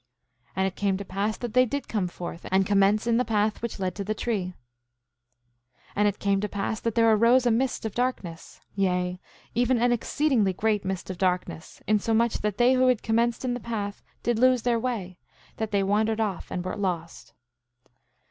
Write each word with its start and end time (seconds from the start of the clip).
8:22 0.53 0.53
And 0.55 0.67
it 0.67 0.75
came 0.75 0.97
to 0.97 1.05
pass 1.05 1.37
that 1.37 1.53
they 1.53 1.65
did 1.67 1.87
come 1.87 2.07
forth, 2.07 2.47
and 2.51 2.65
commence 2.65 3.05
in 3.05 3.17
the 3.17 3.23
path 3.23 3.61
which 3.61 3.77
led 3.79 3.93
to 3.93 4.03
the 4.03 4.15
tree. 4.15 4.55
8:23 5.91 5.91
And 5.97 6.07
it 6.07 6.17
came 6.17 6.41
to 6.41 6.49
pass 6.49 6.79
that 6.79 6.95
there 6.95 7.13
arose 7.13 7.45
a 7.45 7.51
mist 7.51 7.85
of 7.85 7.93
darkness; 7.93 8.61
yea, 8.73 9.19
even 9.53 9.77
an 9.77 9.91
exceedingly 9.91 10.53
great 10.53 10.83
mist 10.83 11.11
of 11.11 11.19
darkness, 11.19 11.83
insomuch 11.85 12.39
that 12.39 12.57
they 12.57 12.73
who 12.73 12.87
had 12.87 13.03
commenced 13.03 13.45
in 13.45 13.53
the 13.53 13.59
path 13.59 14.01
did 14.23 14.39
lose 14.39 14.63
their 14.63 14.79
way, 14.79 15.19
that 15.57 15.69
they 15.69 15.83
wandered 15.83 16.19
off 16.19 16.49
and 16.49 16.65
were 16.65 16.75
lost. 16.75 17.33